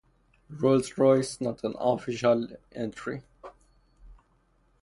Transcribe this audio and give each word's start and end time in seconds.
Rolls 0.49 0.97
Royce: 0.97 1.39
Not 1.39 1.63
an 1.63 1.75
official 1.77 2.47
entry. 2.71 3.21